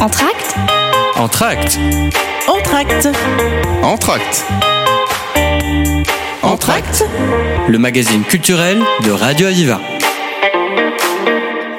[0.00, 0.54] Entracte
[1.14, 1.78] Entracte
[2.48, 3.08] Entracte
[3.82, 4.46] Entracte
[6.42, 7.04] Entracte
[7.68, 9.78] Le magazine culturel de Radio Aviva.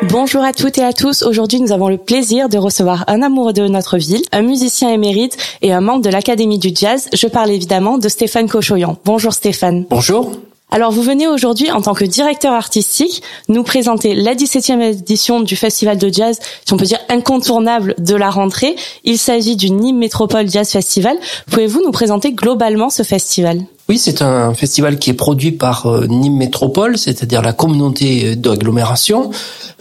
[0.04, 1.24] Bonjour à toutes et à tous.
[1.24, 5.36] Aujourd'hui, nous avons le plaisir de recevoir un amoureux de notre ville, un musicien émérite
[5.64, 7.10] et un membre de l'Académie du Jazz.
[7.14, 8.98] Je parle évidemment de Stéphane Cochoyan.
[9.04, 9.86] Bonjour Stéphane.
[9.90, 10.32] Bonjour.
[10.74, 15.58] Alors vous venez aujourd'hui en tant que directeur artistique nous présenter la 17e édition du
[15.58, 18.78] festival de jazz, si on peut dire incontournable de la rentrée.
[19.04, 21.18] Il s'agit du Nîmes Métropole Jazz Festival.
[21.50, 23.60] Pouvez-vous nous présenter globalement ce festival?
[23.92, 29.32] Oui, c'est un festival qui est produit par euh, Nîmes Métropole, c'est-à-dire la communauté d'agglomération.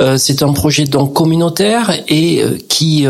[0.01, 3.07] Euh, c'est un projet donc communautaire et euh, qui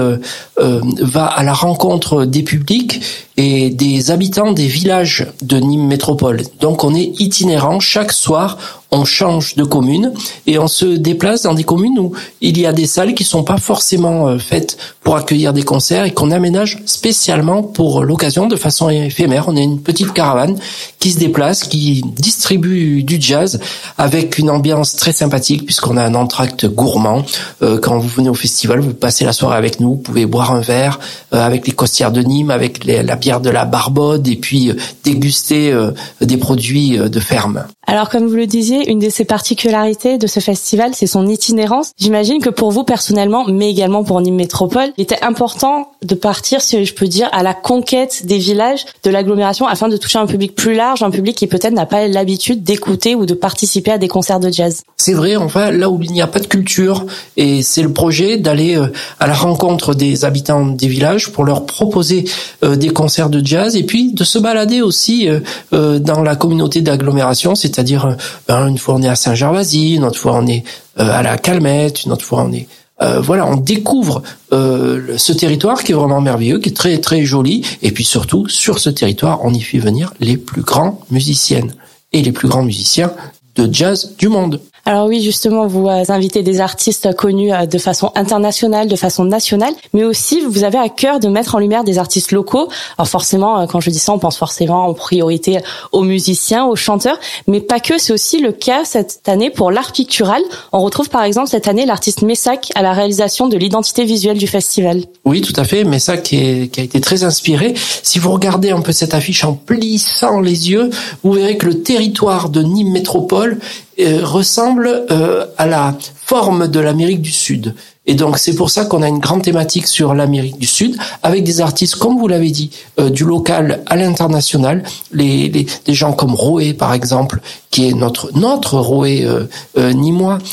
[0.59, 3.01] va à la rencontre des publics
[3.39, 6.43] et des habitants des villages de Nîmes Métropole.
[6.61, 8.59] Donc on est itinérant chaque soir,
[8.91, 10.13] on change de commune
[10.47, 13.45] et on se déplace dans des communes où il y a des salles qui sont
[13.45, 18.57] pas forcément euh, faites pour accueillir des concerts et qu'on aménage spécialement pour l'occasion de
[18.57, 19.47] façon éphémère.
[19.49, 20.59] On est une petite caravane
[20.99, 23.61] qui se déplace, qui distribue du jazz
[23.97, 27.25] avec une ambiance très sympathique puisqu'on a un entracte gourmand.
[27.63, 30.53] Euh, quand vous venez au festival, vous passez la soirée avec nous, vous pouvez boire
[30.53, 30.99] un verre
[31.33, 34.73] euh, avec les costières de Nîmes, avec la bière de la Barbode et puis
[35.05, 35.75] déguster
[36.21, 37.65] des produits de ferme.
[37.87, 41.93] Alors comme vous le disiez, une de ses particularités de ce festival, c'est son itinérance.
[41.99, 46.61] J'imagine que pour vous personnellement, mais également pour Nîmes Métropole, il était important de partir,
[46.61, 50.27] si je peux dire, à la conquête des villages, de l'agglomération, afin de toucher un
[50.27, 53.99] public plus large, un public qui peut-être n'a pas l'habitude d'écouter ou de participer à
[53.99, 54.83] des concerts de jazz.
[54.97, 58.37] C'est vrai, enfin, là où il n'y a pas de culture, et c'est le projet
[58.37, 62.25] d'aller euh, à la rencontre des habitants des villages pour leur proposer
[62.63, 66.83] euh, des concerts de jazz, et puis de se balader aussi euh, dans la communauté
[66.83, 68.17] d'agglomération, c'est c'est-à-dire
[68.49, 70.65] ben, une fois on est à Saint-Gervasy, une autre fois on est
[70.99, 72.67] euh, à la Calmette, une autre fois on est
[73.03, 74.23] euh, voilà, on découvre
[74.53, 78.79] ce territoire qui est vraiment merveilleux, qui est très très joli, et puis surtout sur
[78.79, 81.75] ce territoire, on y fait venir les plus grands musiciennes.
[82.13, 83.13] Et les plus grands musiciens
[83.57, 84.61] de jazz du monde.
[84.87, 89.25] Alors oui, justement, vous euh, invitez des artistes connus euh, de façon internationale, de façon
[89.25, 92.69] nationale, mais aussi vous avez à cœur de mettre en lumière des artistes locaux.
[92.97, 95.59] Alors forcément, euh, quand je dis ça, on pense forcément en priorité
[95.93, 97.99] aux musiciens, aux chanteurs, mais pas que.
[97.99, 100.41] C'est aussi le cas cette année pour l'art pictural.
[100.73, 104.47] On retrouve par exemple cette année l'artiste Messac à la réalisation de l'identité visuelle du
[104.47, 105.03] festival.
[105.27, 105.85] Oui, tout à fait.
[105.85, 107.75] Messac qui, qui a été très inspiré.
[108.03, 110.89] Si vous regardez un peu cette affiche en plissant les yeux,
[111.23, 116.81] vous verrez que le territoire de Nîmes Métropole euh, ressemble euh, à la forme de
[116.81, 117.75] l'Amérique du Sud.
[118.07, 121.45] Et donc c'est pour ça qu'on a une grande thématique sur l'Amérique du Sud, avec
[121.45, 126.13] des artistes, comme vous l'avez dit, euh, du local à l'international, les, les, des gens
[126.13, 127.41] comme Roé par exemple,
[127.71, 129.45] qui est notre notre Roé euh,
[129.79, 129.93] euh,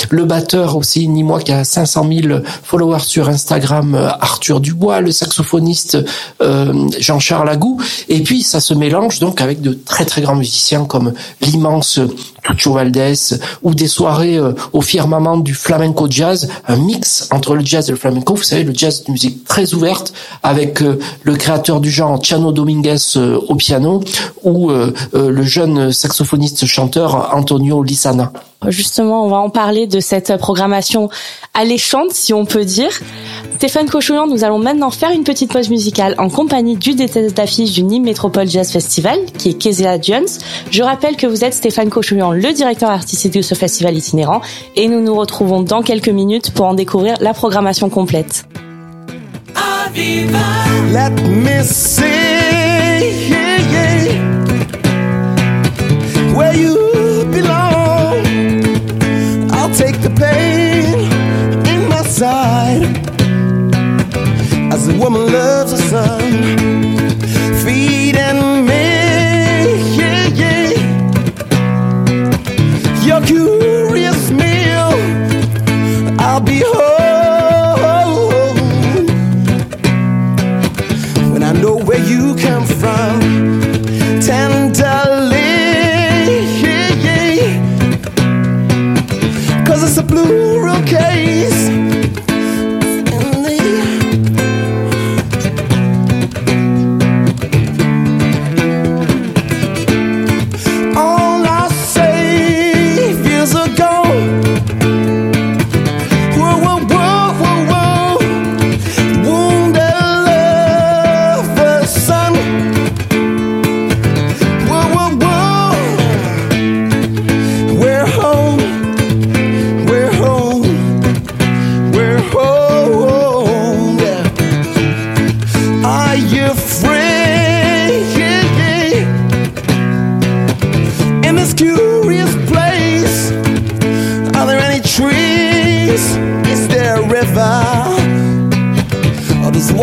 [0.09, 5.01] le batteur aussi ni moi qui a 500 000 followers sur Instagram, euh, Arthur Dubois,
[5.01, 5.97] le saxophoniste
[6.99, 11.13] Jean-Charles Agou, et puis ça se mélange donc avec de très très grands musiciens comme
[11.41, 11.99] l'immense
[12.43, 14.39] Tucho Valdés ou des soirées
[14.73, 18.33] au firmament du flamenco jazz, un mix entre le jazz et le flamenco.
[18.33, 20.11] Vous savez, le jazz est une musique très ouverte
[20.41, 24.03] avec euh, le créateur du genre Tiano Dominguez euh, au piano
[24.43, 28.33] ou euh, le jeune saxophoniste chanteur Antonio Lissana.
[28.67, 31.09] Justement, on va en parler de cette programmation
[31.53, 32.89] alléchante, si on peut dire.
[33.57, 37.71] Stéphane Cochoulan, nous allons maintenant faire une petite pause musicale en compagnie du tête d'affiche
[37.71, 40.27] du Nîmes Métropole Jazz Festival, qui est Kezia Jones.
[40.69, 44.41] Je rappelle que vous êtes Stéphane Cochoulan, le directeur artistique de ce festival itinérant,
[44.75, 48.45] et nous nous retrouvons dans quelques minutes pour en découvrir la programmation complète.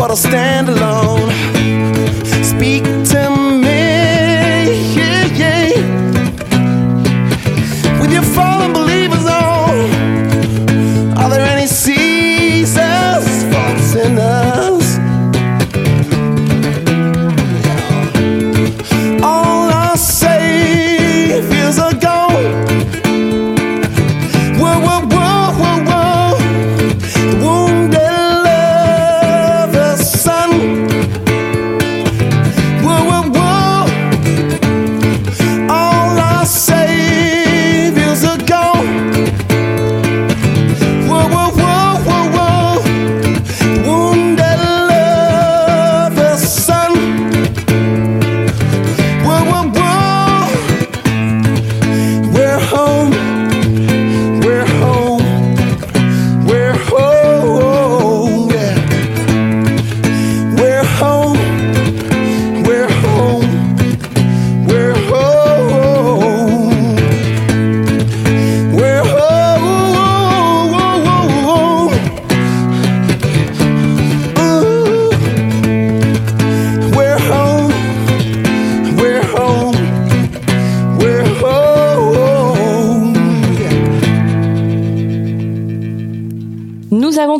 [0.07, 1.54] but I'll stand alone.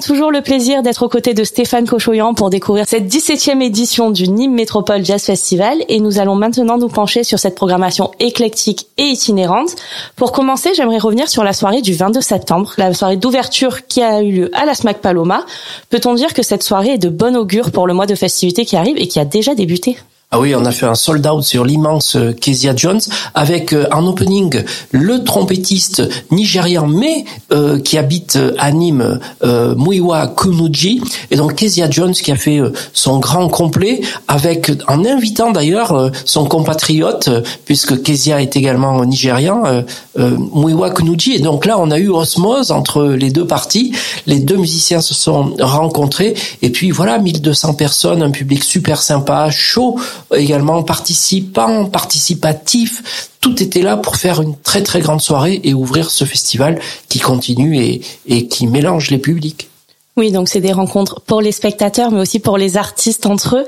[0.06, 4.28] Toujours le plaisir d'être aux côtés de Stéphane Cochoyan pour découvrir cette 17e édition du
[4.28, 9.06] Nîmes Métropole Jazz Festival et nous allons maintenant nous pencher sur cette programmation éclectique et
[9.06, 9.76] itinérante.
[10.16, 14.22] Pour commencer, j'aimerais revenir sur la soirée du 22 septembre, la soirée d'ouverture qui a
[14.22, 15.44] eu lieu à la SMAC Paloma.
[15.90, 18.76] Peut-on dire que cette soirée est de bon augure pour le mois de festivités qui
[18.76, 19.98] arrive et qui a déjà débuté?
[20.32, 23.00] Ah oui, on a fait un sold out sur l'immense euh, Kezia Jones
[23.36, 26.02] avec euh, en opening le trompettiste
[26.32, 31.00] nigérian mais euh, qui habite euh, à Nîmes, euh, Muiwa Kunuji
[31.30, 35.92] et donc Kezia Jones qui a fait euh, son grand complet avec en invitant d'ailleurs
[35.92, 39.84] euh, son compatriote euh, puisque Kezia est également nigérian, euh,
[40.18, 43.94] euh, Muiwa Kunuji et donc là on a eu osmose entre les deux parties,
[44.26, 46.34] les deux musiciens se sont rencontrés.
[46.64, 49.98] Et puis voilà 1200 personnes, un public super sympa, chaud
[50.34, 53.30] également participant, participatif.
[53.42, 56.80] Tout était là pour faire une très très grande soirée et ouvrir ce festival
[57.10, 59.70] qui continue et, et qui mélange les publics.
[60.18, 63.66] Oui, donc c'est des rencontres pour les spectateurs, mais aussi pour les artistes entre eux.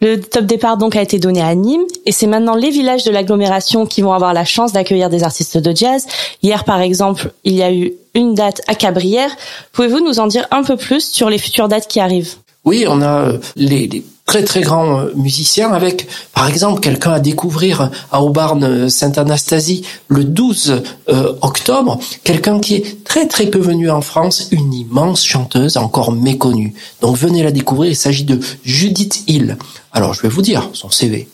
[0.00, 3.10] Le top départ donc a été donné à Nîmes et c'est maintenant les villages de
[3.10, 6.06] l'agglomération qui vont avoir la chance d'accueillir des artistes de jazz.
[6.40, 9.36] Hier par exemple, il y a eu une date à Cabrières.
[9.72, 12.36] Pouvez-vous nous en dire un peu plus sur les futures dates qui arrivent?
[12.64, 17.12] Oui, on a euh, les, les très très grands euh, musiciens avec, par exemple, quelqu'un
[17.12, 23.58] à découvrir à Aubarne Sainte-Anastasie le 12 euh, octobre, quelqu'un qui est très très peu
[23.58, 26.74] venu en France, une immense chanteuse encore méconnue.
[27.00, 29.56] Donc venez la découvrir, il s'agit de Judith Hill.
[29.92, 31.26] Alors je vais vous dire son CV.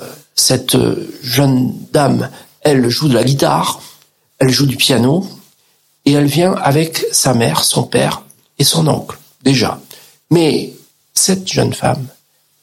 [0.00, 0.06] Euh,
[0.36, 2.30] cette euh, jeune dame,
[2.60, 3.82] elle joue de la guitare,
[4.38, 5.26] elle joue du piano,
[6.04, 8.22] et elle vient avec sa mère, son père
[8.60, 9.80] et son oncle, déjà.
[10.30, 10.72] Mais
[11.12, 12.06] cette jeune femme,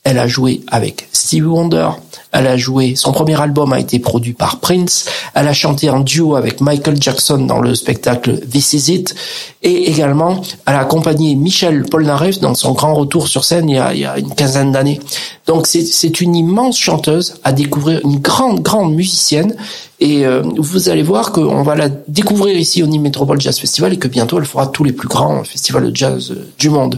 [0.07, 1.89] elle a joué avec Stevie Wonder,
[2.31, 5.99] elle a joué, son premier album a été produit par Prince, elle a chanté en
[5.99, 9.15] duo avec Michael Jackson dans le spectacle This Is It,
[9.63, 13.79] et également, elle a accompagné Michel Polnareff dans son grand retour sur scène il y
[13.79, 15.01] a, il y a une quinzaine d'années.
[15.45, 19.55] Donc c'est- une immense chanteuse à découvrir, une grande, grande musicienne,
[19.99, 23.91] et euh, vous allez voir qu'on va la découvrir ici au Nîmes Métropole Jazz Festival
[23.93, 26.97] et que bientôt elle fera tous les plus grands festivals de jazz euh, du monde.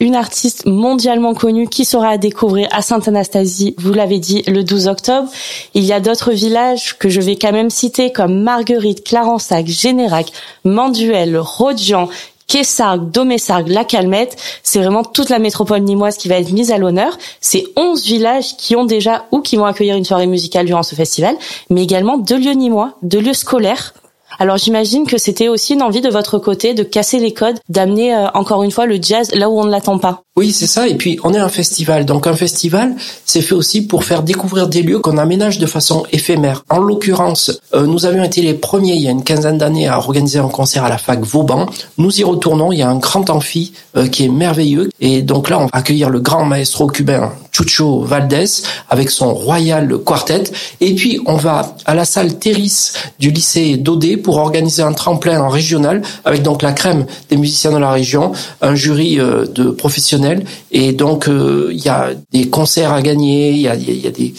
[0.00, 4.88] Une artiste mondialement connue qui sera à découvrir à Sainte-Anastasie, vous l'avez dit, le 12
[4.88, 5.28] octobre.
[5.74, 10.32] Il y a d'autres villages que je vais quand même citer comme Marguerite, Clarensac, Générac,
[10.64, 12.08] Manduel, Rodian,
[12.48, 16.78] Quessargues, Domessargues, La Calmette, c'est vraiment toute la métropole nimoise qui va être mise à
[16.78, 17.16] l'honneur.
[17.40, 20.96] C'est 11 villages qui ont déjà ou qui vont accueillir une soirée musicale durant ce
[20.96, 21.36] festival,
[21.70, 23.94] mais également deux lieux nimois, deux lieux scolaires.
[24.38, 28.14] Alors j'imagine que c'était aussi une envie de votre côté de casser les codes, d'amener
[28.14, 30.23] euh, encore une fois le jazz là où on ne l'attend pas.
[30.36, 30.88] Oui, c'est ça.
[30.88, 32.04] Et puis, on est un festival.
[32.04, 36.02] Donc, un festival, c'est fait aussi pour faire découvrir des lieux qu'on aménage de façon
[36.10, 36.64] éphémère.
[36.68, 39.96] En l'occurrence, euh, nous avions été les premiers, il y a une quinzaine d'années, à
[39.96, 41.66] organiser un concert à la fac Vauban.
[41.98, 42.72] Nous y retournons.
[42.72, 44.90] Il y a un grand amphi euh, qui est merveilleux.
[45.00, 49.98] Et donc là, on va accueillir le grand maestro cubain Chucho Valdés avec son Royal
[49.98, 50.42] Quartet.
[50.80, 55.40] Et puis, on va à la salle Terris du lycée d'Odé pour organiser un tremplin
[55.40, 59.70] en régional avec donc la crème des musiciens de la région, un jury euh, de
[59.70, 60.23] professionnels.
[60.70, 64.10] Et donc, euh, il y a des concerts à gagner, il y a, y a
[64.10, 64.34] des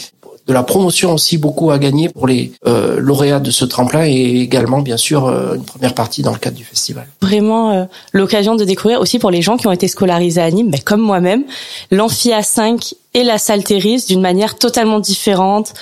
[0.48, 4.42] de la promotion aussi beaucoup à gagner pour les euh, lauréats de ce tremplin et
[4.42, 7.08] également bien sûr euh, une première partie dans le cadre du festival.
[7.22, 10.70] Vraiment euh, l'occasion de découvrir aussi pour les gens qui ont été scolarisés à Nîmes,
[10.70, 11.46] ben, comme moi-même,
[11.89, 15.74] l'amphi A5 et la salle Terris d'une manière totalement différente.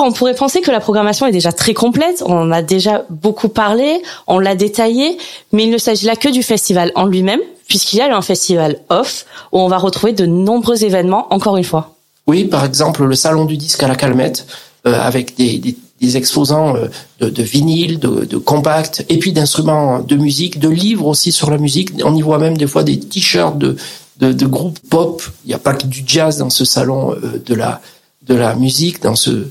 [0.00, 3.48] On pourrait penser que la programmation est déjà très complète, on en a déjà beaucoup
[3.48, 5.18] parlé, on l'a détaillé,
[5.52, 8.80] mais il ne s'agit là que du festival en lui-même, puisqu'il y a un festival
[8.88, 11.94] off où on va retrouver de nombreux événements, encore une fois.
[12.26, 14.46] Oui, par exemple le salon du disque à la Calmette,
[14.86, 16.88] euh, avec des, des, des, exposants euh,
[17.20, 21.50] de, de vinyle, de, de compact, et puis d'instruments de musique, de livres aussi sur
[21.50, 21.90] la musique.
[22.04, 23.76] On y voit même des fois des t-shirts de,
[24.18, 25.22] de, de groupes pop.
[25.44, 27.80] Il n'y a pas que du jazz dans ce salon euh, de la
[28.26, 29.48] de la musique, dans ce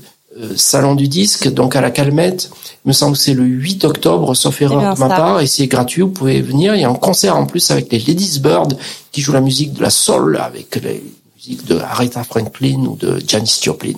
[0.56, 2.50] salon du disque, donc à la Calmette.
[2.84, 5.66] Il me semble que c'est le 8 octobre, sauf erreur de ma part, et c'est
[5.66, 6.02] gratuit.
[6.02, 6.74] Vous pouvez venir.
[6.74, 8.76] Il y a un concert en plus avec les Ladies Bird
[9.12, 11.02] qui jouent la musique de la soul avec les
[11.36, 13.94] musiques de Aretha Franklin ou de Janis Joplin.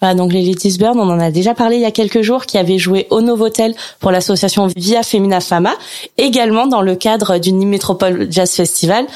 [0.00, 2.44] Voilà, donc les Ladies Bird, on en a déjà parlé il y a quelques jours,
[2.44, 5.74] qui avaient joué au Novotel pour l'association Via Femina Fama,
[6.18, 9.06] également dans le cadre du Nîmes Métropole Jazz Festival.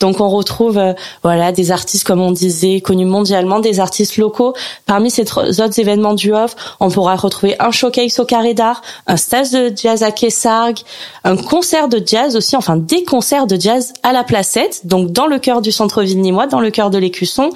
[0.00, 4.54] Donc on retrouve euh, voilà des artistes comme on disait connus mondialement, des artistes locaux.
[4.84, 9.16] Parmi ces autres événements du off, on pourra retrouver un showcase au Carré d'Art, un
[9.16, 10.80] stage de jazz à Kessargues,
[11.24, 15.26] un concert de jazz aussi, enfin des concerts de jazz à la Placette, donc dans
[15.26, 17.50] le cœur du centre-ville nîmois, dans le cœur de l'Écusson,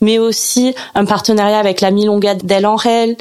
[0.00, 3.16] mais aussi un partenariat avec la Milonga d'El Enrel,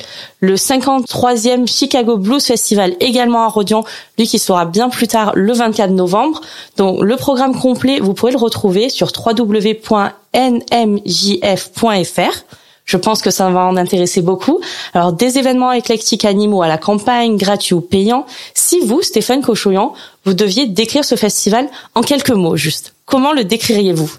[0.46, 3.84] le 53e Chicago Blues Festival également à Rodion,
[4.18, 6.42] lui qui sera bien plus tard le 24 novembre.
[6.78, 9.96] Donc le programme complet, vous pourrez le retrouver sur www.nmjf.fr.
[12.86, 14.62] Je pense que ça va en intéresser beaucoup.
[14.94, 18.28] Alors, des événements éclectiques animaux à la campagne, gratuits ou payants.
[18.54, 23.44] Si vous, Stéphane Cochoyan, vous deviez décrire ce festival en quelques mots, juste, comment le
[23.44, 24.12] décririez-vous?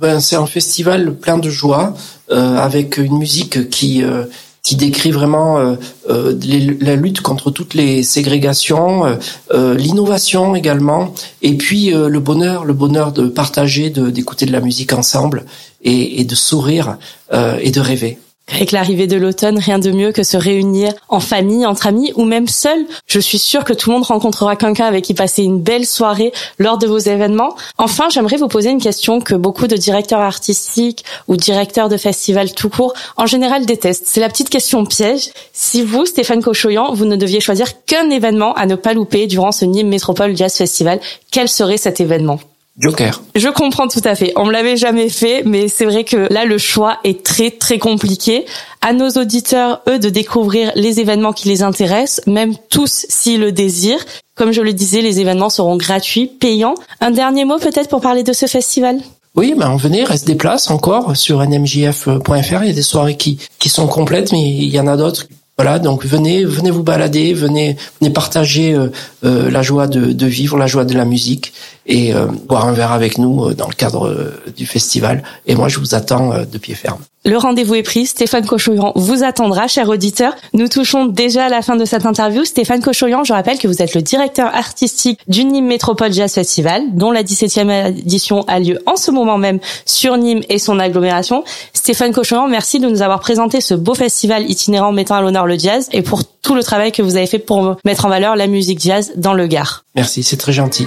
[0.00, 1.92] Ben, C'est un festival plein de joie,
[2.30, 4.02] euh, avec une musique qui...
[4.02, 4.24] Euh,
[4.62, 5.76] qui décrit vraiment euh,
[6.10, 6.38] euh
[6.80, 9.18] la lutte contre toutes les ségrégations,
[9.52, 14.92] euh, l'innovation également, et puis le bonheur, le bonheur de partager, d'écouter de la musique
[14.92, 15.44] ensemble
[15.82, 16.98] et de sourire
[17.32, 18.18] et de rêver.
[18.50, 22.24] Avec l'arrivée de l'automne, rien de mieux que se réunir en famille, entre amis ou
[22.24, 22.86] même seul.
[23.06, 26.32] Je suis sûre que tout le monde rencontrera quelqu'un avec qui passer une belle soirée
[26.58, 27.54] lors de vos événements.
[27.76, 32.52] Enfin, j'aimerais vous poser une question que beaucoup de directeurs artistiques ou directeurs de festivals
[32.54, 34.06] tout court en général détestent.
[34.06, 35.30] C'est la petite question piège.
[35.52, 39.52] Si vous, Stéphane Cochoyan, vous ne deviez choisir qu'un événement à ne pas louper durant
[39.52, 41.00] ce Nîmes Métropole Jazz Festival,
[41.30, 42.40] quel serait cet événement?
[42.78, 43.22] Joker.
[43.34, 44.32] Je comprends tout à fait.
[44.36, 47.78] On me l'avait jamais fait, mais c'est vrai que là, le choix est très, très
[47.78, 48.44] compliqué.
[48.80, 53.50] À nos auditeurs, eux, de découvrir les événements qui les intéressent, même tous s'ils le
[53.50, 54.04] désirent.
[54.36, 56.74] Comme je le disais, les événements seront gratuits, payants.
[57.00, 59.00] Un dernier mot peut-être pour parler de ce festival?
[59.34, 62.62] Oui, ben venez, reste des places encore sur nmjf.fr.
[62.62, 65.26] Il y a des soirées qui, qui sont complètes, mais il y en a d'autres
[65.58, 68.90] voilà, donc venez, venez vous balader, venez, venez partager euh,
[69.24, 71.52] euh, la joie de, vivre, la joie de la musique
[71.84, 75.24] et euh, boire un verre avec nous dans le cadre du festival.
[75.46, 77.00] Et moi, je vous attends de pied ferme.
[77.28, 78.06] Le rendez-vous est pris.
[78.06, 80.34] Stéphane Cochoyan vous attendra, cher auditeur.
[80.54, 82.42] Nous touchons déjà à la fin de cette interview.
[82.46, 86.84] Stéphane Cochoyan, je rappelle que vous êtes le directeur artistique du Nîmes Métropole Jazz Festival,
[86.94, 91.44] dont la 17e édition a lieu en ce moment même sur Nîmes et son agglomération.
[91.74, 95.58] Stéphane Cochoyan, merci de nous avoir présenté ce beau festival itinérant mettant à l'honneur le
[95.58, 98.46] jazz et pour tout le travail que vous avez fait pour mettre en valeur la
[98.46, 99.84] musique jazz dans le Gard.
[99.94, 100.86] Merci, c'est très gentil.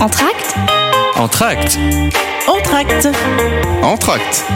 [0.00, 0.54] Entracte
[1.14, 1.78] Entracte
[2.48, 3.08] Entracte
[3.82, 4.46] Entracte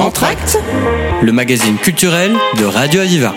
[0.00, 0.58] Entracte
[1.20, 3.34] Le magazine culturel de Radio Aviva.